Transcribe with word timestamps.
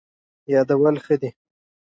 یادول 0.53 0.95
ښه 1.03 1.15
دی. 1.21 1.29